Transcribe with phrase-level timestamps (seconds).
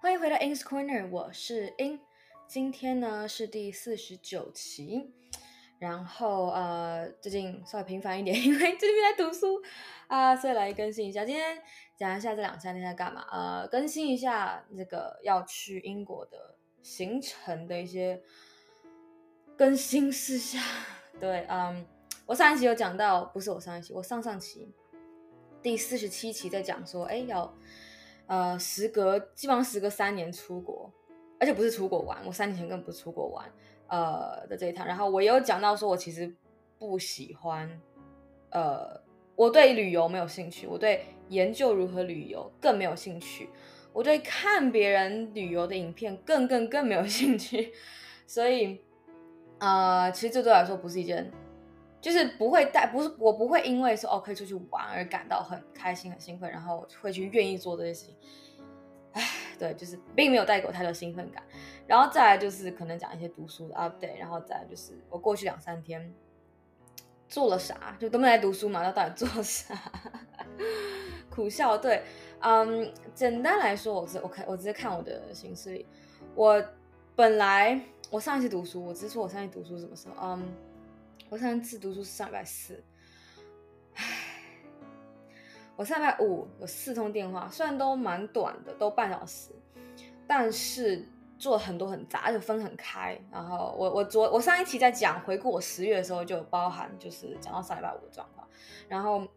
[0.00, 1.98] 欢迎回到 In's Corner，我是 In。
[2.46, 5.10] 今天呢是第四十九期，
[5.80, 9.60] 然后呃最近稍微频繁一点， 因为最近在读书
[10.06, 11.24] 啊、所以来更新一下。
[11.24, 11.60] 今天
[11.96, 18.22] 讲一下这两三天在干嘛，呃，更新一下这个要去英国的行程的一些
[19.56, 20.62] 更新事项。
[21.18, 21.84] 对，嗯，
[22.24, 24.72] 我上一期有讲到，不是我上一期，我上上期。
[25.60, 27.52] 第四十七期在讲说，哎，要
[28.28, 30.88] 呃时隔基本上时隔三年出国，
[31.40, 33.44] 而且不是出国玩，我三年前根本不是出国玩，
[33.88, 34.86] 呃的这一趟。
[34.86, 36.32] 然后我也有讲到说，我其实
[36.78, 37.68] 不喜欢，
[38.50, 39.02] 呃，
[39.34, 43.48] 我对旅游没有兴趣，我对研究如何旅游更没有兴趣，
[43.92, 47.72] 我对看别人旅游的影片更更更没有兴趣。
[48.26, 48.80] 所以，
[49.58, 51.30] 呃，其实这对我来说不是一件。
[52.00, 58.16] 就是不会带，不是我不会因为说哦可以出去玩而感到很开心很兴奋，然后会去愿意做这些事情。
[59.12, 59.22] 唉，
[59.58, 61.42] 对，就是并没有带给我太多兴奋感。
[61.86, 66.14] 然后再来就是可能讲一些读书的 update，然后再来就是我过去两三天
[67.26, 69.74] 做了啥，就都没来读书嘛，那到底做了啥？
[71.28, 71.76] 苦笑。
[71.76, 72.02] 对，
[72.40, 75.86] 嗯，简单来说，我是我看我直接看我的行事历。
[76.34, 76.62] 我
[77.16, 80.14] 本来我上一次读书，我只说我上一次读书什么时候？
[80.36, 80.54] 嗯。
[81.30, 82.82] 我上次读书是上礼拜四，
[83.94, 84.02] 唉，
[85.76, 89.50] 我上礼拜五有四通电话，虽然都蛮短的，都半小时，
[90.26, 91.06] 但是
[91.38, 93.20] 做很多很杂，就分很开。
[93.30, 98.48] 然后我我昨我上一期在讲回顾我十月的时候，就包含就是讲到上礼拜五的状况。
[98.88, 99.28] 然后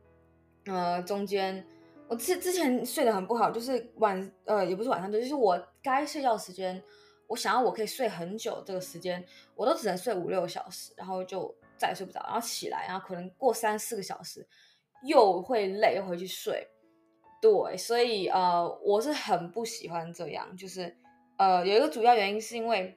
[0.67, 1.61] 呃中间
[2.07, 6.81] 我之之前睡得很不好，就是晚呃也不是晚上，就是我该睡觉时间，
[7.27, 9.21] 我想要我可以睡很久这个时间，
[9.55, 11.53] 我都只能睡五六个小时，然后就。
[11.81, 14.47] 再也睡不着，然后起来，然后可能过三四个小时
[15.03, 16.67] 又会累，又回去睡。
[17.41, 20.55] 对，所以呃，我是很不喜欢这样。
[20.55, 20.95] 就是
[21.39, 22.95] 呃，有一个主要原因是因为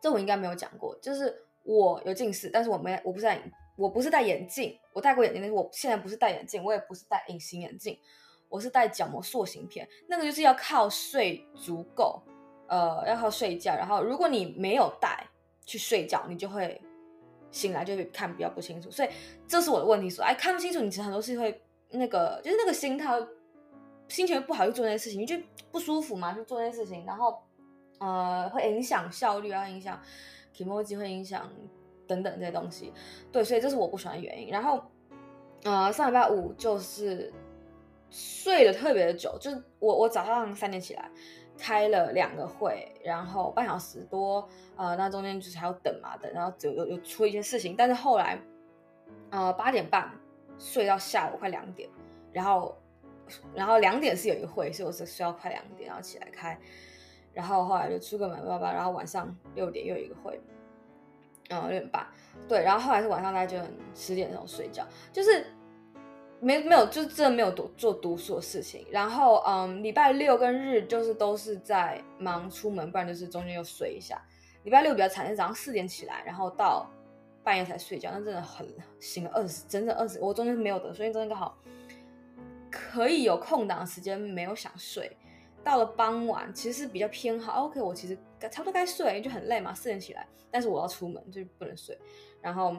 [0.00, 3.38] 这我应该没有讲过，就是我有近视，但是我没我不是戴
[3.76, 7.98] 我不是戴眼镜，我戴过眼镜，但是我现在不是戴眼镜，我也不是戴隐形眼镜，
[8.48, 9.86] 我是戴角膜塑形片。
[10.08, 12.22] 那个就是要靠睡足够，
[12.68, 13.76] 呃，要靠睡觉。
[13.76, 15.28] 然后如果你没有戴
[15.66, 16.80] 去睡觉，你就会。
[17.50, 19.08] 醒来就会看比较不清楚，所以
[19.46, 20.10] 这是我的问题。
[20.10, 21.60] 说，哎，看不清楚，你其实很多事情会
[21.90, 23.18] 那个，就是那个心态，
[24.08, 25.36] 心情不好去做那些事情，你就
[25.70, 27.42] 不舒服嘛，就做那些事情，然后
[27.98, 30.00] 呃，会影响效率，会影响
[30.54, 31.50] kimoji，会影响
[32.06, 32.92] 等等这些东西。
[33.32, 34.48] 对，所以这是我不喜欢的原因。
[34.48, 34.82] 然后
[35.64, 37.32] 呃，上礼拜五就是
[38.10, 41.10] 睡得特别的久，就是我我早上三点起来。
[41.58, 48.40] 开了两个会，然后半小时多，呃，那中间就是还要等嘛，等，然后有有有出一些事情，但是后来，
[49.30, 50.10] 呃，八点半
[50.58, 51.90] 睡到下午快两点，
[52.32, 52.78] 然后，
[53.54, 56.58] 然后两点是有一个会，所以我是睡到快两点，然后起来开，
[57.34, 60.40] 然后后来就出个门叭叭，然后晚上六点又有一个会，
[61.50, 62.06] 嗯，六点半，
[62.48, 63.58] 对，然后后来是晚上大概就
[63.94, 65.44] 十点钟睡觉，就是。
[66.40, 68.86] 没没有，就真的没有读做读书的事情。
[68.90, 74.22] 然后，嗯，礼拜六跟日就是都是在忙出门，不然就是中间又睡一下。
[74.62, 76.88] 礼拜六比较惨，是早上四点起来，然后到
[77.42, 78.68] 半夜才睡觉，那真的很
[79.00, 80.20] 醒了二十，整整二十。
[80.20, 81.58] 我中间没有得，所以中间刚好
[82.70, 85.16] 可以有空档的时间，没有想睡。
[85.64, 87.64] 到了傍晚，其实是比较偏好。
[87.64, 88.16] OK，我其实
[88.50, 91.98] 差不多该睡，就很累嘛，四点起来，但是我要出门，就是不能睡。
[92.40, 92.76] 然后。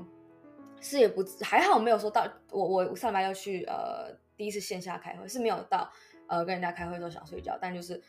[0.81, 5.91] 是也不还好，没有说到我我上班要去呃第一次线下开会是没有到
[6.27, 8.01] 呃跟人家开会的时候想睡觉，但就是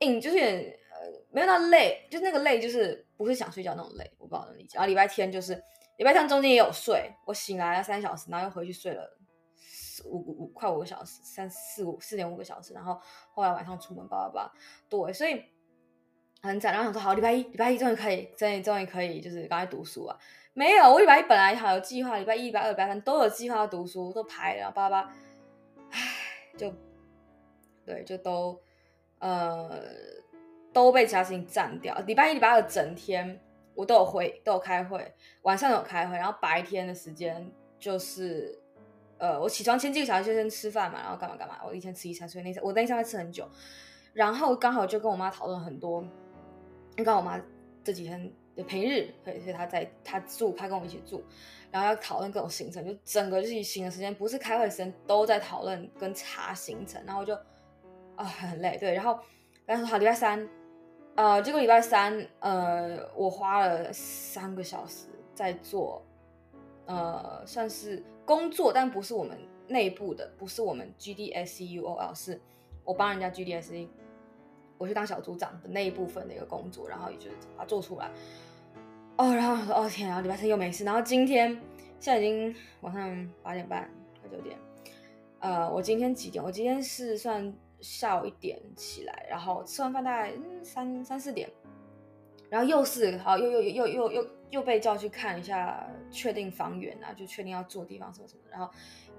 [0.00, 0.98] 硬就是呃
[1.30, 4.70] 没有到累，就是那个累就是不是想睡觉那种累，我不知道能理解。
[4.74, 5.54] 然后礼拜天就是
[5.96, 9.18] 礼拜天中间也有睡，我醒来了三小时，然后又回去睡了
[9.56, 13.00] 四五五快五个小时，三四五四点五个小时，然后
[13.32, 14.52] 后来晚上出门叭叭叭，
[14.88, 15.44] 对，所以
[16.42, 16.72] 很惨。
[16.72, 20.16] 然后想说好礼拜一礼拜一终于可以，终于终于可以就是刚才读书啊。
[20.54, 25.08] 没有，我礼拜一本来好有计划，礼拜一、礼拜二、礼拜三都有计划要读书，都排了，叭叭，
[25.90, 26.00] 唉，
[26.56, 26.74] 就，
[27.86, 28.60] 对，就都，
[29.20, 29.80] 呃，
[30.72, 31.96] 都被其他事情占掉。
[32.00, 33.40] 礼拜一、礼拜二整天
[33.74, 37.48] 我都有会，都有开会，晚上有开会，然后白天的时间
[37.78, 38.58] 就是，
[39.18, 41.60] 呃，我起床前几个小时就先吃饭嘛，然后干嘛干嘛。
[41.64, 43.48] 我一天吃一餐，所以那我那一餐会吃很久，
[44.12, 46.04] 然后刚好就跟我妈讨论很多，
[47.04, 47.40] 刚好我妈
[47.82, 48.22] 这几天
[48.54, 48.64] 的。
[48.64, 51.22] 平日，所以所以他在她住，她跟我一起住，
[51.70, 57.32] 然后要讨论各种行程，就整个日行的时间，不是开会时间，都在讨论跟查行程，然后就
[58.16, 59.16] 啊、很累，对，然后
[59.64, 60.48] 然后说好礼拜三，
[61.14, 66.04] 呃，结果礼拜三，呃，我花了三个小时在做，
[66.86, 72.40] 呃，算是工作，但不是我们内部的，不是我们 GDSEUOL，是
[72.82, 73.86] 我帮人家 GDSE。
[74.78, 78.10] 我去当小组长的那一部分的一个工作，然后也就把它做出来。
[79.16, 81.50] 哦，然后哦天啊，礼拜三又没事，然后今天
[81.98, 83.90] 现在已经晚上八点半
[84.20, 84.56] 快九点，
[85.40, 86.42] 呃，我今天几点？
[86.42, 90.32] 我今天是算下午一点起来，然后吃完饭大概
[90.62, 91.50] 三三四点，
[92.48, 98.72] 然后又是好又又又又又又被叫去看一下，确定房源啊，就确定要住的地方什么什么，然后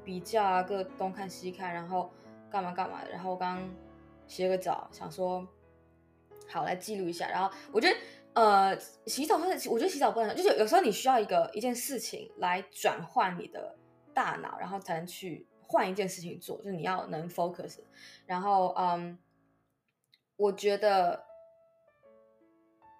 [0.05, 2.09] 比较啊，各东看西看，然后
[2.49, 3.03] 干嘛干嘛。
[3.03, 3.69] 的，然后刚
[4.29, 5.45] 洗了个澡，想说
[6.47, 7.97] 好来记录一下，然后我觉得。
[8.33, 13.75] 呃，洗澡或者我觉得洗澡不能，就是有时候你需要一个一件事情来转换你的
[14.13, 17.79] 大脑，然后才能去换一件事情做，就是你要能 focus。
[18.27, 19.17] 然后，嗯，
[20.37, 21.25] 我觉得，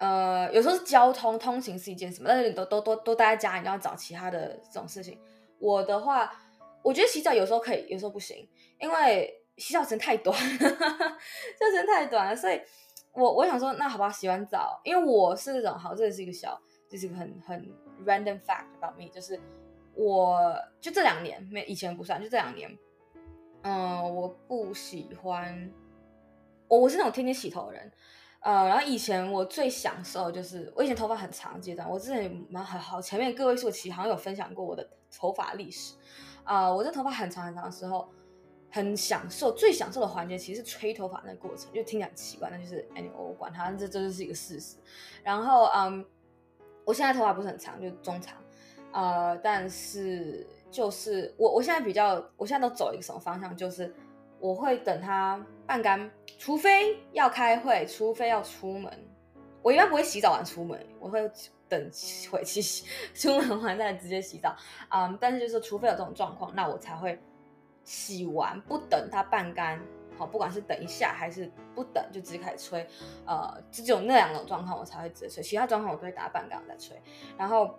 [0.00, 5.18] 呃，有时候是交通通勤是一件什么，但是你都都都都待在家，你要找其他的这种事情。
[5.58, 6.30] 我的话，
[6.82, 8.46] 我觉得洗澡有时候可以，有时候不行，
[8.78, 12.60] 因为洗澡时间太短，这时间太短了，所以。
[13.12, 16.56] 我我想说，那好吧，洗完澡，因为我是那种好，这是一个小，
[16.88, 17.68] 这是一个很很
[18.06, 19.36] random fact about me，就是
[19.94, 22.78] 我就这两年没以前不算，就这两年，
[23.62, 25.72] 嗯，我不喜欢，
[26.68, 27.92] 我我是那种天天洗头的人，
[28.42, 35.96] 呃，然后以前我最享受就是我以前头发很长阶段，我之前蛮很好，前面各位说其实好像有分享过我的头发历史，
[36.44, 38.08] 啊、我这头发很长很长的时候。
[38.72, 44.76] 很享受，最享受的环节其实是吹头发那个过程，就听起来很奇怪，那就是 anyway 我管它，这这就是一个事实。
[45.24, 46.06] 然后，嗯，
[46.84, 48.36] 我现在头发不是很长，就中长，
[48.92, 53.92] 呃，但是就是我我现在比较，我现在都走一个什么方向，就是
[54.38, 56.08] 我会等它半干，
[56.38, 58.92] 除非要开会，除非要出门，
[59.62, 61.20] 我一般不会洗澡完出门，我会
[61.68, 61.90] 等
[62.30, 64.54] 回去洗，出门完再直接洗澡，
[64.90, 67.18] 嗯，但是就是除非有这种状况，那我才会。
[67.90, 69.80] 洗完不等它半干，
[70.16, 72.86] 好，不管是等一下还是不等就直接开始吹，
[73.26, 76.96] 呃，只有那两种状况我才会直接吹，其他状况我都会打半干再吹。
[77.36, 77.74] 然后，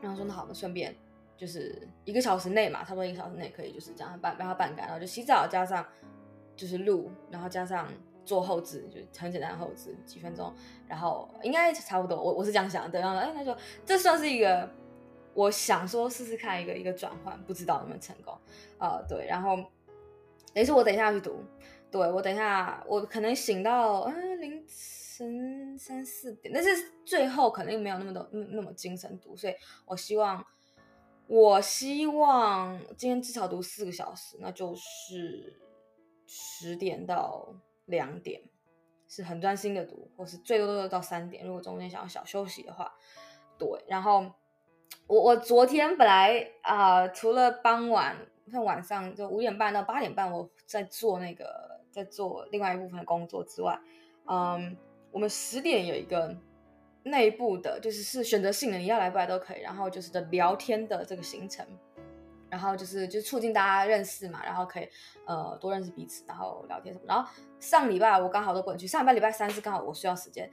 [0.00, 0.92] 然后说那好，那顺便
[1.36, 5.86] 就是一个小时内嘛，差不多一个小时内可以就是这样半让它半干，然后就洗澡加上
[6.56, 7.86] 就是录，然后加上
[8.24, 10.52] 做后置，就很简单的后置，几分钟，
[10.88, 12.98] 然后应该差不多，我我是这样想的。
[12.98, 14.68] 然后哎，那就这算是一个。
[15.36, 18.34] 我想说试试看一个一个转换，不知道能不能成功。
[18.78, 19.54] 呃，对，然后，
[20.54, 21.44] 等于是我等一下要去读，
[21.90, 26.70] 对，我等一下，我可能醒到嗯、凌晨三四点，但是
[27.04, 29.54] 最后肯定没有那么多那么精神读，所以
[29.84, 30.42] 我希望，
[31.26, 35.60] 我希望今天至少读四个小时，那就是
[36.26, 37.54] 十点到
[37.84, 38.40] 两点，
[39.06, 42.90] 是很专心的读，或是最多都到三点，如果中间想要小休息的话，
[43.58, 44.32] 对，然后。
[45.06, 48.16] 我我昨天本来啊、除了傍晚
[48.50, 53.78] 像晚上就五点半到八点半，我在做那个在做另外一部分工作之外，
[54.26, 54.76] 嗯，
[55.10, 56.36] 我们十点有一个
[57.04, 61.64] 内部的，就是是选择性的，你要来不来都可以，然后就是的聊天的这个行程。
[62.48, 64.88] 然后就是就促进大家认识嘛，然后可以
[65.24, 67.04] 呃多认识彼此，然后聊天什么。
[67.08, 67.28] 然后
[67.58, 70.48] 上礼拜我刚好都不能去，上礼拜礼拜三是刚好我需要时间，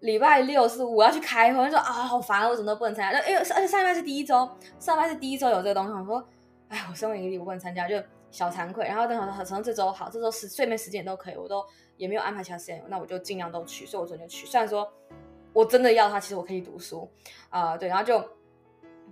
[0.00, 3.18] 礼拜六是我要去开会，我说啊好烦，我怎么都不能参加。
[3.18, 4.48] 那哎而且上礼拜是第一周，
[4.78, 6.28] 上礼拜是第一周有这个东西，我说
[6.68, 8.84] 哎我身为一个我不能参加，就小惭愧。
[8.84, 11.64] 然后等好好从这周好，这周时睡眠时间也都可以，我都
[11.96, 14.46] 也没有安排其他时间，那我就尽量都去，所以我昨天就去。
[14.46, 14.92] 虽然说
[15.52, 17.08] 我真的要他，其实我可以读书
[17.50, 18.20] 啊、对，然后就。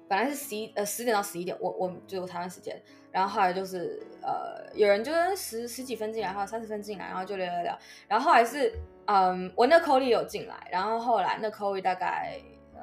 [0.08, 2.80] 本来是十一呃十点到十一点，我我就我台湾时间，
[3.10, 8.72] 然后后来就是呃有人就是十十几分进来，然后三十分进来，然后就聊聊聊，然后后来是
[9.06, 12.38] 嗯我那 Cody 有进来，然后后来那 Cody 大概
[12.74, 12.80] 呃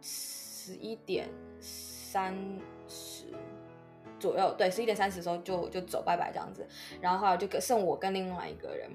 [0.00, 1.28] 十一点
[1.60, 2.34] 三
[2.86, 3.26] 十
[4.18, 6.66] 左右，对，十一点三十的时候就就走拜拜这样子，
[7.00, 8.90] 然后后来就剩我跟另外一个人。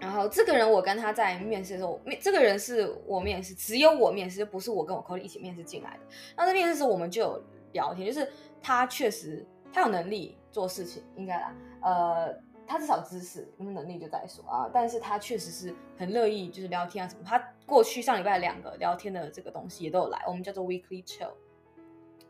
[0.00, 6.00] 然后这个人，我跟他在面试的时候，面这个人是我面试，只有我面试，就不是我跟我 Cody 一起面试进来的。
[6.36, 8.30] 那在面试的时候，我们就有聊天，就是
[8.62, 11.52] 他确实他有能力做事情，应该啦，
[11.82, 12.32] 呃，
[12.64, 14.70] 他至少知识，能力就再说啊。
[14.72, 17.22] 但是他确实是很乐意就是聊天啊什么。
[17.26, 17.36] 他
[17.66, 21.32] 过去上礼拜两个聊天的这个东西也都有来，我们叫做 Weekly Chill，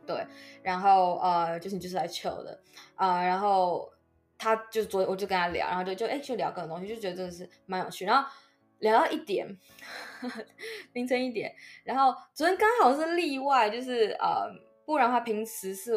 [0.07, 0.27] 对，
[0.63, 2.59] 然后呃，就是就是来 chill 的
[2.95, 3.91] 啊，然后。
[4.39, 8.05] 他就昨我就跟他聊，然后就就哎就聊各种东西，就觉得真的是蛮有趣。
[8.05, 8.31] 然后
[8.79, 9.45] 聊到一点，
[10.21, 10.45] 呵 呵
[10.93, 11.53] 凌晨一点。
[11.83, 14.49] 然后昨天刚好是例外，就是呃，
[14.87, 15.93] 不然的话平时是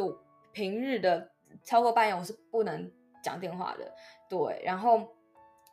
[0.51, 1.31] 平日的
[1.63, 2.91] 超过半夜我是不能
[3.23, 3.93] 讲电话的。
[4.27, 5.15] 对，然后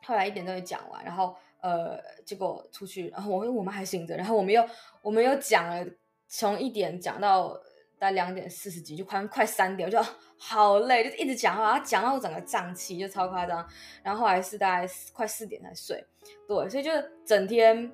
[0.05, 4.63] 后来一点都会讲完，然后呃结果出去，然后我我们还醒着，然后我们又
[5.01, 5.83] 我们又讲了
[6.27, 7.59] 从一点讲到
[7.99, 10.01] 大概两点四十几，就快快三点，我就
[10.37, 13.67] 好累，就一直讲话，讲到我整个胀气，就超夸张。
[14.01, 16.03] 然后后来是大概快四点才睡，
[16.47, 16.89] 对，所以就
[17.25, 17.91] 整天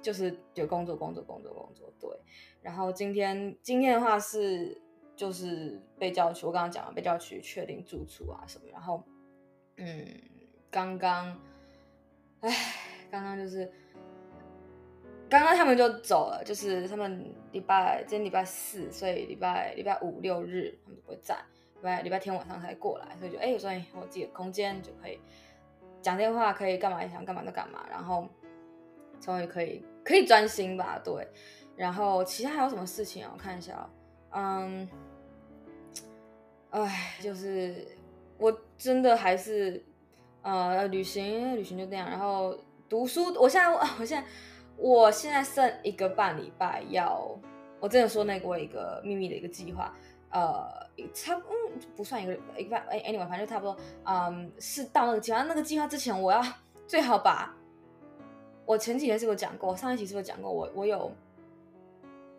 [0.00, 2.10] 就是就工作工作工作工作，对。
[2.62, 4.80] 然后今天今天的话是
[5.14, 9.04] 就是被叫去，我刚刚讲了被叫去确定住处啊什么，然后
[9.76, 10.06] 嗯，
[10.70, 11.38] 刚刚，
[12.40, 12.50] 哎，
[13.10, 13.70] 刚刚就是。
[15.28, 21.34] 刚刚他们就走了，就是他们礼拜今天礼拜四，所以礼拜礼拜五六日他们不会在，
[21.74, 25.18] 礼拜礼拜天晚上才过来，所以就哎，有时候我自己的空间就可以
[26.00, 28.28] 讲电话，可以干嘛想干嘛就干嘛，然后
[29.20, 31.26] 终于可以可以专心吧，对。
[31.74, 33.30] 然后其他还有什么事情啊？
[33.34, 33.90] 我看一下啊，
[34.30, 34.88] 嗯，
[36.70, 37.84] 哎，就是
[38.38, 39.84] 我真的还是
[40.42, 42.56] 呃旅行旅行就这样，然后
[42.88, 43.68] 读书，我现在
[43.98, 44.24] 我现在。
[44.76, 47.28] 我现在剩一个半礼拜要，
[47.80, 49.94] 我真的说那个我一个秘密的一个计划，
[50.30, 50.68] 呃，
[51.14, 56.42] 差嗯不算一个一个半，哎，anyway 反正就差不多，嗯，是到那个计划，那个计划之前我要
[56.86, 57.54] 最好把，
[58.64, 61.10] 我前几天是不是讲过，上一期是不是讲过，我我有，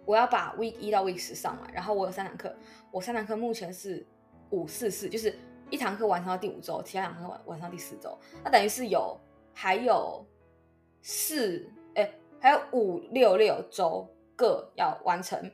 [0.06, 2.56] 我要把 week 一到 week 十上来，然后我有三堂课，
[2.92, 4.06] 我三堂课目前是
[4.52, 5.38] 五四四，就是
[5.70, 9.20] 一堂课完成到第五周，其他两堂课完完成到第四周，那等于是有
[9.54, 10.26] 还有
[11.02, 11.70] 四，
[12.40, 15.52] 还有五六六周各要完成，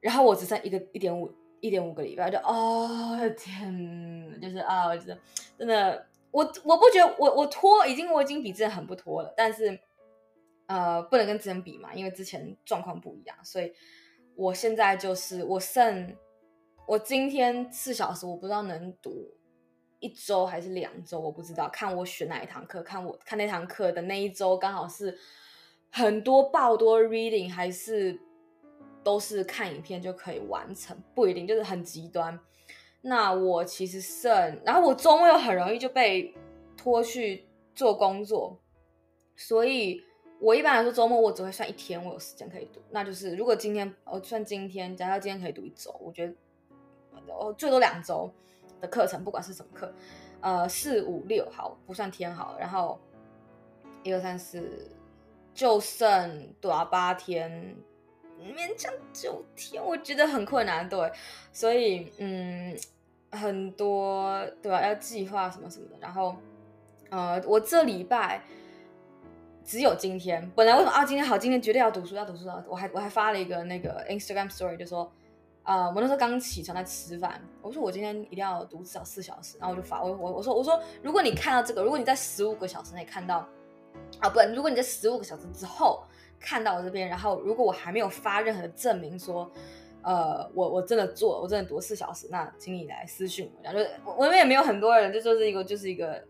[0.00, 5.18] 然后我只剩一个一点五一点五个礼拜，就哦天，就是啊，我觉得
[5.56, 9.78] 真的，我我不觉得我我拖已经我已经比之前很不拖了，但是
[10.66, 13.72] 呃不能跟之前比嘛，因为之前状况不一样，所以
[14.34, 16.16] 我现在就是我剩
[16.86, 19.32] 我今天四小时，我不知道能读
[20.00, 25.16] 一周还是两周，我不知道，看我选哪一堂课，看我看那堂课的那一周刚好是。
[25.96, 28.18] 很多爆多 reading 还是
[29.04, 32.36] 都是看影片就可以完成，不一定就是很极端。
[33.00, 36.34] 那我其实剩，然后我周末又很容易就被
[36.76, 37.46] 拖去
[37.76, 38.58] 做工作，
[39.36, 40.02] 所以
[40.40, 46.34] 我一般来说周末我只会算一天我有时间可以读，那就是如果今天我算今天，假设今天可以读一周，我觉得
[47.28, 48.28] 我最多两周
[48.80, 49.94] 的课程，不管是什么课，
[50.40, 52.98] 呃，四五六好不算天好，然后
[54.02, 54.90] 一二三四。
[55.54, 57.76] 就剩多少八天，
[58.42, 61.12] 勉强九天，我觉得很困难，对，
[61.52, 62.76] 所以嗯，
[63.30, 64.84] 很多对吧？
[64.84, 66.34] 要计划什么什么的，然后
[67.08, 68.42] 呃，我这礼拜
[69.64, 71.04] 只有今天，本来为什么啊？
[71.04, 75.10] 今天好，今天绝对要读书，要读书，要我还我还发了一个那个 Instagram Story，就说
[75.62, 83.48] 啊、我那时候刚起床在吃饭，我说我今天一定要读至少四小时，然后我就发我我我说我说，如果你看到这个，如果你在十五个小时内看到。
[84.20, 86.04] 啊，不，如果你在十五个小时之后
[86.38, 89.50] 看到我这边，然后如果我还没有发任何的证明说，
[90.02, 93.86] 呃，我我真的做，我真的读四小时，那请你来私信我，然后就
[94.16, 96.22] 我们也没有很多人，就就是一个就是一个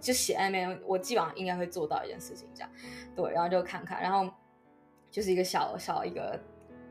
[0.00, 2.70] 就写在那边，我基本上应该会做到一件事情这样，
[3.14, 4.32] 对，然后就看看，然后
[5.10, 6.38] 就是一个小小一个。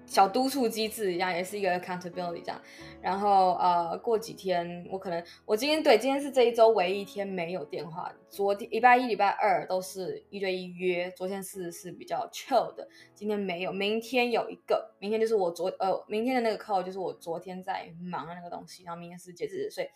[0.06, 2.62] 小督促机制一样，也是一个 accountability 这样。
[3.02, 8.14] 然后呃，过几天我可能我今天对今天是这一周唯一一天没有电话。
[8.30, 13.72] 昨天礼拜一、礼拜二都是一对一约，昨天是是比较 chill 的，今天没有。
[13.72, 19.88] 明天有一个，明天就是我昨呃明天的那个 call 就是我昨天在忙的那个东西，然后明天是节日，所以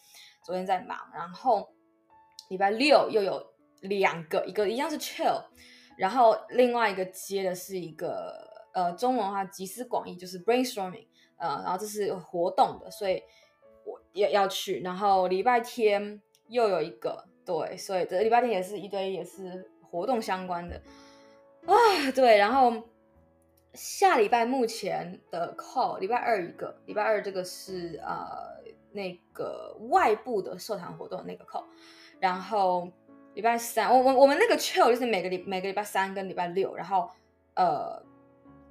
[0.44, 0.98] 昨天在忙。
[1.14, 1.70] 然后
[2.50, 3.46] 礼拜六又有
[3.82, 5.44] 两个，一个一样是 chill，
[5.98, 8.47] 然后另外一个接的是一个。
[8.78, 11.08] 呃，中文的话集思广益就是 brainstorming，
[11.38, 13.24] 呃，然后这是活动的，所以
[13.84, 14.82] 我也要去。
[14.82, 20.80] 然后礼拜天又有一个，对，所以这礼拜天也是一堆也是活动相关的
[21.66, 21.74] 啊，
[22.14, 22.38] 对。
[22.38, 22.72] 然后
[23.74, 31.64] 下礼拜目前的 call，礼拜二一个，礼拜二这个是呃那个外部的社团活动那个 call，
[32.20, 32.88] 然后
[33.34, 37.10] 礼拜三，我我我们那个 chill 就是每个礼每个礼拜三跟礼拜六，然后
[37.56, 38.06] 呃。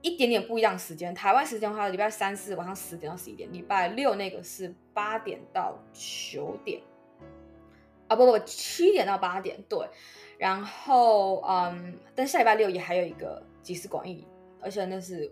[0.06, 6.80] 一点点不一样时间，台湾时间的话，礼拜三是晚上十点到十一点，礼拜六那个是八点到九点，
[8.06, 9.84] 啊不不，七点到八点，对。
[10.38, 14.24] 然后嗯，但下礼拜六也还有一个集思广益，
[14.60, 15.28] 而且那是，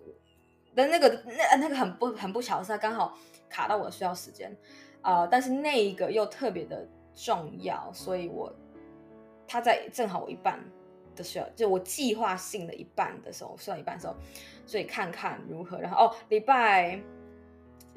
[0.75, 3.17] 但那个那那个很不很不巧是，它刚好
[3.49, 4.57] 卡到我的睡觉时间，
[5.03, 8.53] 啊、但是那一个又特别的重要，所以我
[9.47, 10.59] 他在正好我一半。
[11.15, 14.15] 的时候，就我计划性的一半的时候，算一半的时候，
[14.67, 15.79] 所以看看如何。
[15.81, 17.03] 然后哦，礼拜礼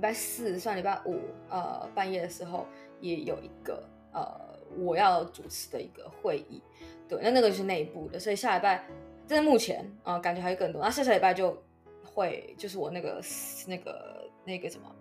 [0.02, 1.20] 拜四算礼拜五，
[1.50, 2.66] 呃，半夜的时候
[3.02, 3.84] 也有一个
[4.14, 4.40] 呃
[4.78, 6.62] 我要主持的一个会议，
[7.10, 8.20] 对，那那个就是内部的。
[8.20, 8.86] 所以下礼拜，
[9.28, 10.82] 这是目前啊、感觉还有更多。
[10.82, 11.58] 那下下礼拜就
[12.04, 13.22] 会就是我那个
[13.68, 14.94] 那个那个什么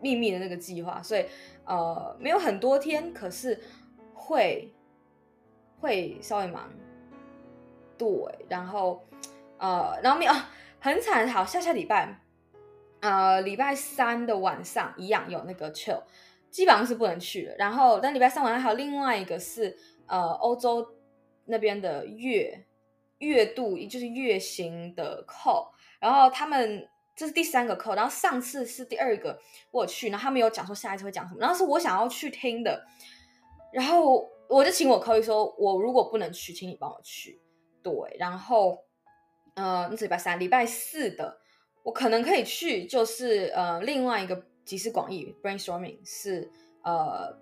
[0.00, 1.26] 秘密的那个计划，所以
[1.64, 3.60] 呃没有很多天，可是
[4.14, 4.72] 会
[5.80, 6.72] 会稍微忙，
[7.98, 8.08] 对，
[8.48, 9.04] 然后
[9.58, 10.32] 呃然后没有
[10.80, 12.20] 很惨，好下下礼拜
[13.00, 16.02] 呃礼拜三的晚上一样有那个 chill，
[16.50, 20.86] 基本上是不能去的，然后但礼拜三晚上还有另外一个是呃欧洲
[21.46, 22.66] 那边的月
[23.18, 25.68] 月度，就是月型的 call，
[26.00, 26.88] 然后他们。
[27.14, 29.38] 这是第三个课，然后上次是第二个
[29.70, 32.86] 我去，然后他们有讲说下一次会讲什么，然后是我想要去听的，
[33.70, 37.38] 然后我就请我 Chloe 说，我如果不能去，请你帮我去。
[37.82, 38.84] 对，然后
[39.54, 41.38] 呃，那是礼拜三，礼拜四的
[41.82, 46.50] 我可能可以去，就是呃另外一个集思广益 brainstorming 是
[46.82, 47.36] 呃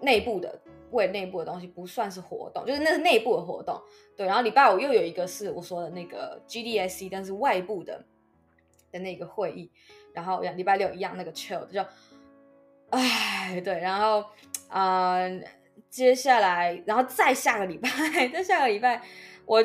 [0.00, 0.60] 内部的，
[0.92, 3.80] 为内部的东西不算是活动，就是那是内部的活动。
[4.16, 8.04] 对，然后礼拜五又有一个是我说的那个 GDSC，但是外部的。
[8.92, 9.70] 的那个会议，
[10.12, 11.80] 然后礼拜六一样那个 chill 就，
[12.88, 14.24] 哎，对，然后
[14.68, 15.44] 嗯、呃，
[15.88, 17.88] 接下来，然后再下个礼拜，
[18.34, 19.00] 再下个礼拜，
[19.46, 19.64] 我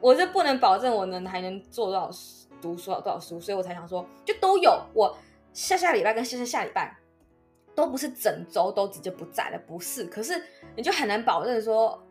[0.00, 2.10] 我是不能保证我能还能做多少
[2.60, 4.80] 读书多少书，所以我才想说，就都有。
[4.94, 5.16] 我
[5.52, 6.96] 下下礼拜跟下下下礼拜
[7.74, 10.04] 都不是整周都直接不在了，不是。
[10.04, 10.40] 可是
[10.76, 12.02] 你就很难保证说，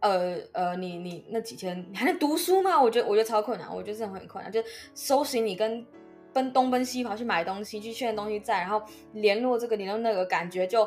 [0.00, 2.80] 呃呃，你你那几天你还能读书吗？
[2.80, 4.62] 我觉得我觉得超困难，我觉得真的很困难，就
[4.94, 5.86] 收拾你跟。
[6.30, 8.80] 奔东奔西跑去买东西，去确认东西在，然后
[9.12, 10.86] 联络这个联络那个，感觉就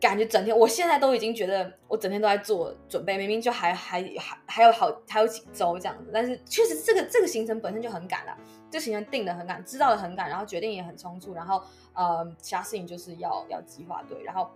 [0.00, 8.36] 感觉整天，我现在都已经觉得我整天都在做准备，明明就还还还还有好还有几周这样子，但是确实这个这个行程本身就很赶了，
[8.70, 14.50] 这行程定的很赶，知道的很赶，然后决定也很匆促，然后呃其他事情就是要要计划对，然后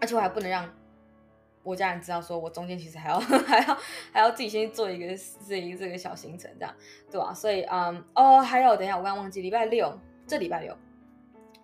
[0.00, 0.68] 而且我还不能让。
[1.64, 3.78] 我家人知道，说我中间其实还要 还要
[4.10, 5.14] 还要自己先做一个
[5.46, 6.74] 这一个这个小行程，这样
[7.10, 9.92] 对吧、所以嗯哦，还有等一下，我刚刚忘记礼拜六，
[10.26, 10.74] 这礼拜六，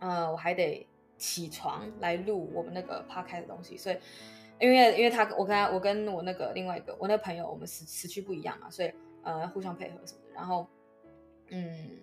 [0.00, 0.86] 呃，我还得
[1.24, 3.98] 起床来录我们那个 podcast 的东西，所以
[4.60, 10.66] 因为因为他我跟他我跟我那个另外一个我那个朋友，我们时时区不一样嘛，所以呃互相配合什么的，然后
[11.48, 12.00] 嗯，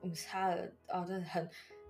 [0.00, 1.48] 我们差了哦，真的很。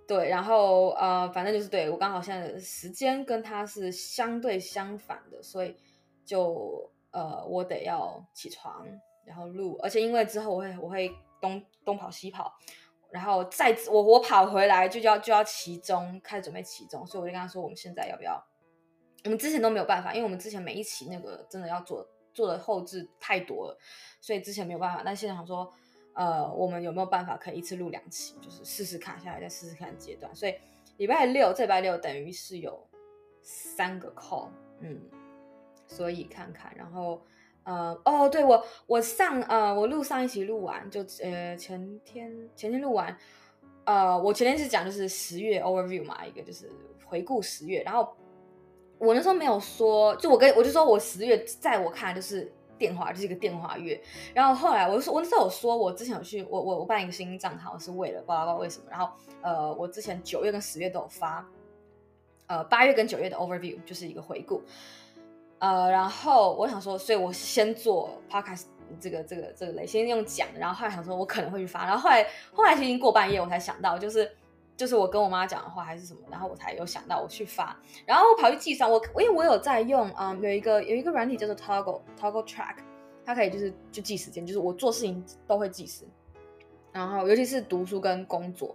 [0.08, 5.76] 对，然后呃，反正就是对我刚好现在时间跟他是相对相反的，所以
[6.24, 8.84] 就呃，我得要起床，
[9.24, 12.52] 然后录，而且因为之后我会我会东东跑西跑，
[13.12, 18.42] 然后再我我跑回来就要就要期中开始准备期中，所以我就跟他说，我们现在要不要？
[19.24, 23.78] 我们之前都没有办法，因为我们之前每一期那个真的要做做的后置太多了，
[24.20, 25.72] 所以之前没有办法，但现在想说。
[26.12, 28.34] 呃，我们有没有办法可以一次录两期？
[28.42, 30.34] 就是试试看，下来再试试看阶段。
[30.34, 30.54] 所以
[30.96, 32.84] 礼拜六，这礼拜六等于是有
[33.40, 34.48] 三个 call，
[34.80, 35.00] 嗯，
[35.86, 36.74] 所以看看。
[36.76, 37.22] 然后，
[37.64, 43.16] 呃，哦，对我，我上呃，我录上一期录完，就呃前天前天录完，
[43.84, 46.70] 呃，我前天是讲就是十月 overview 嘛，一个就是
[47.04, 47.82] 回顾十月。
[47.82, 48.14] 然后
[48.98, 52.52] 我那时候没有说，就我跟我就说我十月在我看来就是。
[52.80, 54.00] 电话就是一个电话月，
[54.32, 58.86] 然后后来我就说，我那时候有说，我之前有去，我我我办一个新账号是为了，不知道为什么。
[58.88, 61.46] 然后呃，我之前九月跟十月都有发，
[62.46, 64.62] 呃，八月跟九月的 overview 就是一个回顾，
[65.60, 68.64] 呃，然后我想说，所以我先做 podcast
[68.98, 74.28] 这个这个这个类，先用讲，然后后来想说我可能会去发，然后后来后来其实已经过半夜，我才想到就是。
[74.76, 82.76] 就是我跟我妈讲的话还是什么，然后我才有想到我去发，然后我跑去计算，我因为我有在用，嗯，有一个有一个软体叫做 Toggle Toggle Track，
[83.22, 86.06] 它可以就是就记时间，就是我做事情都会计时，
[86.92, 88.74] 然后尤其是读书跟工作，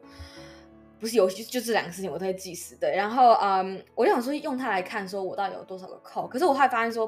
[1.00, 7.08] 不是游戏就这两个事情我都会计时，对，然后嗯，我就想说用它来看，说我到底有多少个扣，可是我后来发现说，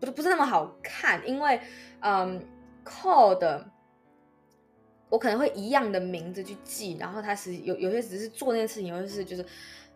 [0.00, 1.60] 不是不是那么好看，因为
[2.00, 2.44] 嗯
[2.82, 3.70] 扣的。
[5.10, 9.46] 我可能会一样的名字去记，然后他是有有些只是做那件事情，有些是就是，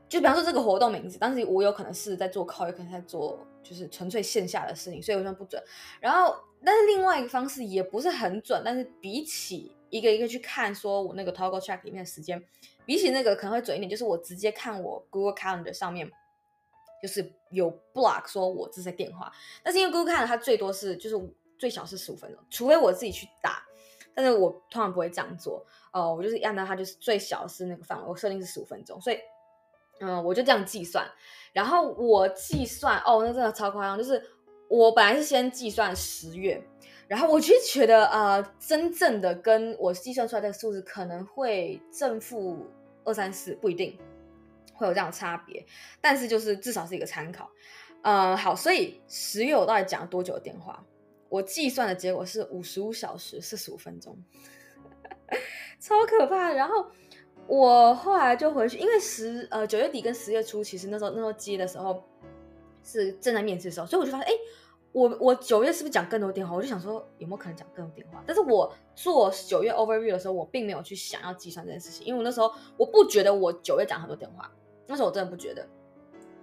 [0.08, 5.60] 就比方说这个活动名字，但是我有可能是在做 call，有可能在做就是纯粹线下的事情，所以我觉得不准。
[5.98, 12.42] 然后，但是另外一个方式也不是很准，但是比起一个一个去看，说我那个 Toggle Track 里面的时间，
[12.84, 16.10] 比起那个可能会准一点，就是我直接看我 Google Calendar 上面，
[17.02, 21.16] 就是有 block 说我这是电话，但是因为 Google Calendar 它最多是就是
[21.58, 23.64] 最小是十五分钟，除非我自己去打。
[24.14, 29.18] 但是我通常不会这样做，呃，我就是按照它就是最小是那个范围，我设定是十五分钟，所以，
[30.00, 31.08] 嗯、我就这样计算，
[31.52, 34.20] 然后我计算，哦，那真的超夸张，就是
[34.68, 36.60] 我本来是先计算十月，
[37.08, 42.66] 然后我就觉得，呃，真正的跟我计算出来的数字可能会正负
[43.04, 43.98] 二三四，不一定
[44.74, 45.64] 会有这样差别，
[46.00, 47.50] 但是就是至少是一个参考，
[48.02, 50.84] 嗯、呃，好，所以十月我到底讲了多久的电话？
[51.30, 54.16] 我计算的结果是五十五小时四十五分钟，
[55.78, 56.50] 超可怕。
[56.52, 56.86] 然后
[57.46, 62.02] 我后来就回去，因为十呃九月底跟十月初，其实那时候那时候接的时候
[62.82, 64.32] 是正在面试的时候，所以我就发现，哎，
[64.92, 66.54] 我我九月是不是讲更多电话？
[66.54, 68.22] 我就想说有没有可能讲更多电话？
[68.26, 74.50] 但是我做九月 overview 的时候，我并没有去想要计算这件事情，因为我那时候我不觉得我九月讲很多电话，
[74.86, 75.68] 那时候我真的不觉得，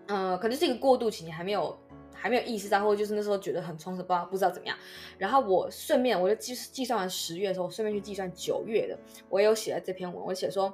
[0.08, 1.78] 嗯、可能是一个过渡期，你还没有。
[2.18, 4.76] 还没有意识到，或者就是那时候觉得很充实，不知道不知道怎么样。
[5.18, 8.98] 然后我顺便我就计计算完十月的时候，我顺便去计算九月的，
[9.30, 10.74] 我也有写在这篇文，我写说，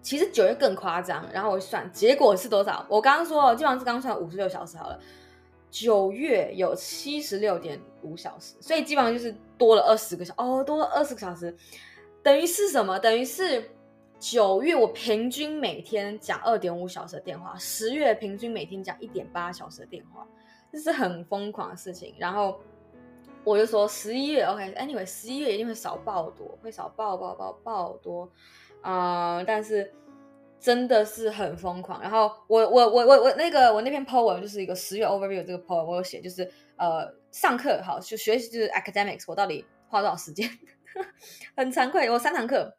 [0.00, 1.26] 其实九月更夸张。
[1.34, 2.86] 然后我算结果是多少？
[2.88, 4.98] 我刚刚说基本上是刚算五十六小时好了，
[5.70, 11.56] 九月有七十六点五小时，所以基本上就是多了二十个小时哦，多了二十个小时，
[12.22, 12.98] 等于是什么？
[12.98, 13.70] 等于是。
[14.20, 20.26] 九月我平均每天讲二点五小时的电话，十月平均每天讲一点八小时的电话，
[20.72, 22.12] 这是很疯狂的事情。
[22.18, 22.58] 然后
[23.44, 28.28] 我就说十一月，OK，Anyway，十一月一定会少爆多，会少爆爆爆爆多
[28.80, 29.94] 啊、但是
[30.60, 32.00] 真的是很疯狂。
[32.00, 36.42] 然后我我我我我那个我那篇 po 文就是一个十月 overview 这个 po 文，我有写就是
[36.76, 40.48] 呃上课好就学习就是 academics，我到底花多少时间？
[41.56, 42.76] 很惭愧，我三堂课。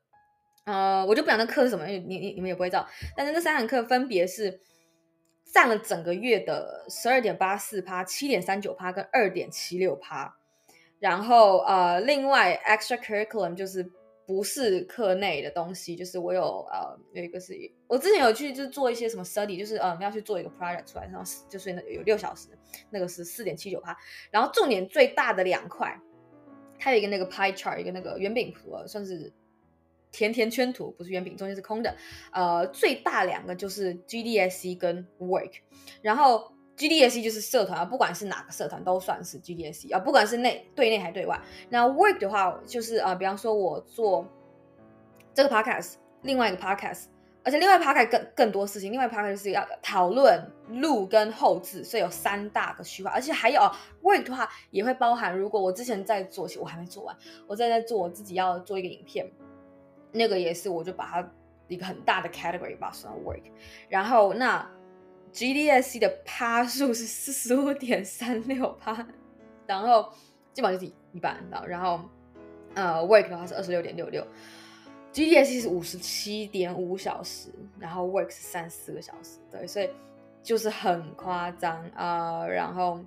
[0.66, 2.88] 呃，我就不讲那课是什么，你你你们也不会知道。
[3.16, 4.60] 但是那三堂课分别是
[5.52, 10.36] 占了整个月的十二点八四趴、七点三九趴跟二点七六趴。
[11.00, 13.90] 然后呃，另外 extra curriculum 就是
[14.30, 17.52] 不是课内的东西，就是我有呃有一个是，
[17.88, 22.50] 我之前有去就是做一些什么 study，就是呃要去做一个 project 出来，然后就是那有六小时，
[22.92, 23.98] 那个是四点七九趴。
[24.30, 26.00] 然后重点最大的两块，
[26.78, 29.34] 它有一个那个 pie chart，一个那个圆饼图，算是。
[30.12, 31.96] 甜甜圈图不是圆饼，中间是空的。
[32.32, 35.52] 呃，最大两个就是 GDSC 跟 Work，
[36.02, 41.40] 然后 GDSC 就是社团啊，不管是哪个社团都算是 GDSC 啊，不管是内对内还对外。
[41.70, 44.26] 那 Work 的话，就是呃，比方说我做
[45.34, 47.06] 这个 Podcast，另外一个 Podcast，
[47.44, 53.60] 而且另外 Podcast 更更多事情，另外 Podcast 就是要讨论、录跟后置，所以有三大个区块，而且还有
[54.02, 57.16] Work 的话也会包含，如果我之前在做，我还没做完，
[57.46, 59.30] 我在在做我自己要做一个影片。
[60.12, 61.32] 那个也是，我就把它
[61.68, 63.44] 一个很大的 category 把算 work，
[63.88, 64.68] 然后那
[65.34, 69.08] GDSC 的趴数是四十五点三六趴，
[69.66, 70.12] 然后
[70.54, 71.38] 基本上就是一半，
[71.68, 72.02] 然后
[72.74, 74.26] 呃 work 的话是二十六点六六
[75.14, 79.90] ，GDSC 是五十七点五小时，然后 work 是三四个小时，对，所以
[80.42, 83.00] 就是很夸张啊、呃，然后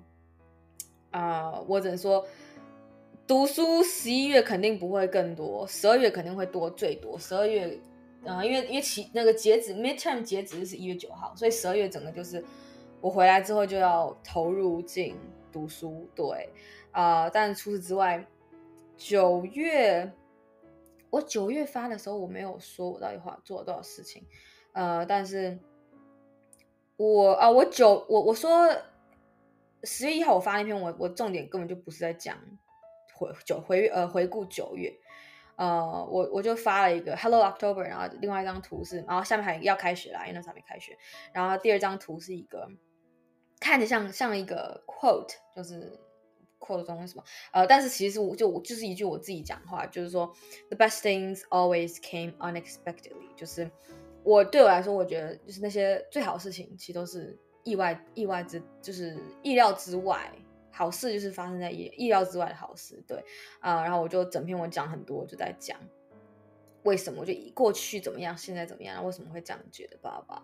[1.11, 2.25] 啊、呃，我只能说。
[3.25, 7.79] 读书十一月肯定不会更多，十二月肯定会多，最多十二月，
[8.25, 12.43] 呃，因为因为其那个截止 midterm 截止是一月九号，所以十二月整个就是
[13.01, 15.15] 我回来之后就要投入进
[15.51, 16.49] 读书，对，
[16.91, 18.25] 啊、呃，但除此之外，
[18.95, 20.11] 九月
[21.09, 24.25] 我九月发的时候我没有说我到底花做了多少事情，
[24.71, 25.59] 呃，但是
[26.97, 28.69] 我啊、我九我我说
[29.83, 32.37] 十月一号我发那篇文，我重点根本就不是在讲。
[33.15, 34.91] 回九回呃回顾九月，
[35.55, 40.97] 呃我我就发了一个 Hello October，然后另外一张图是，然后下面还要开学啦，因为那时候还没开学。
[41.33, 42.67] 然后第二张图是一个
[43.59, 45.99] 看着像像一个 quote，就是
[46.59, 50.33] quote 中什么，呃，但是其实我就就是一句我自己讲话，就是说
[50.69, 53.69] The best things always came unexpectedly，就是
[54.23, 60.31] 我对我来说，我觉得就是那些最好的事情，其实都是意外意外之，就是意料之外。
[60.75, 63.23] 好事就是发生在意意料之外的好事，对
[63.59, 65.77] 啊、然后我就整篇文讲很多，就在讲
[66.81, 70.41] 为什么，就过去怎么样，现在怎么样，为什么会这样觉得，爸爸。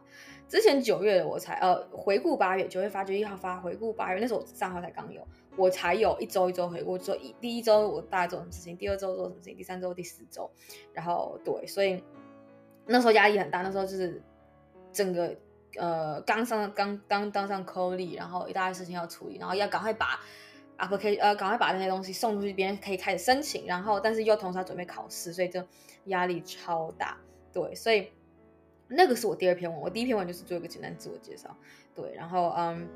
[0.47, 10.49] 之前九月的我才呃回顾八月，九月发就一号发回顾八月，那时候我账号才刚有，我才有一周一周回顾，说一第一周我大概做什么事情，第二周做什么事情，第三周第四周，
[10.93, 12.03] 然后对，所以
[12.85, 14.21] 那时候压力很大，那时候就是
[14.93, 15.35] 整个。
[15.77, 20.19] 呃，刚上刚刚当上 co-lead，然后一大堆事情要处理，然后要赶快把
[20.77, 25.63] application 呃，赶快把那些东西送出去，别人可以开始申请，然后但是又同时要准备考试，所以就
[26.05, 27.17] 压力超大。
[27.53, 28.09] 对，所以
[28.87, 31.55] 那个是我第二篇文，我第一篇文就是做一个简单自我介绍。
[31.93, 32.87] 对，然后嗯，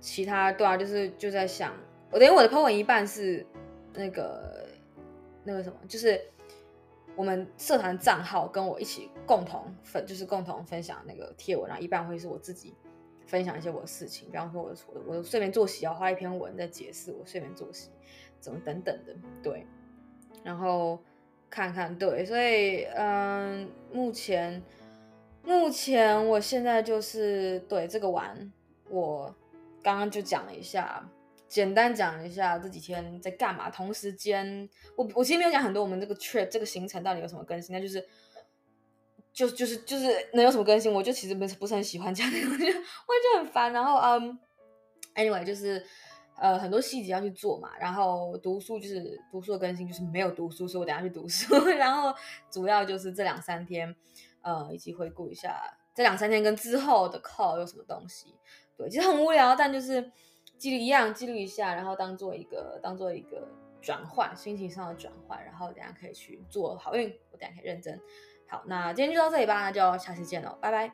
[0.00, 1.74] 其他对啊，就是就在想，
[2.10, 3.44] 我等于我的 po 文一半是
[3.92, 4.68] 那个
[5.42, 6.20] 那个什么，就是。
[7.16, 12.74] 我们社团账号跟我一起共同分，就是共同分享那个贴文，然后一半会是我自己
[13.26, 17.90] 分享一些我的事情，比方说我的我的我的睡眠作息，要画一篇文在解释我睡眠作息
[18.40, 19.66] 怎么等等的，对，
[20.42, 20.98] 然后
[21.48, 24.62] 看看对，所以嗯，目前
[25.44, 28.52] 目前我现在就是对这个玩，
[28.90, 29.34] 我
[29.82, 31.08] 刚刚就讲了一下。
[31.54, 33.70] 简单讲一下这几天在干嘛。
[33.70, 38.04] 同时间，我我其实没有讲很多我们这个 trip 这个行程到底有什么更新，那就是
[39.32, 43.72] 就就是就是能有什么更新，我就其实不是不是很喜欢这样的，我就我就很烦。
[43.72, 44.36] 然后嗯
[45.14, 45.80] ，anyway 就是
[46.36, 51.54] 呃很多细节要去做嘛，然后读书就是读书的更新就是没有读书，所以我等下去读书。
[51.78, 52.12] 然后
[52.50, 53.94] 主要就是这两三天，
[54.42, 55.62] 呃，以及回顾一下
[55.94, 58.34] 这两三天跟之后的 call 有什么东西。
[58.76, 60.10] 对，其实很无聊，但就是
[60.58, 63.46] 记录一样，记录一下，然后当做一个当做一个
[63.82, 68.00] 转换，心情上的转换，然后等下可以去做好运，我等下可以认真。
[68.48, 70.92] 好，那今天就到这里吧，那就下期见喽，拜拜。